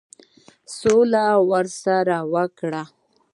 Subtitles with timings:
[0.77, 1.25] سوله
[1.81, 2.83] سره وکړه.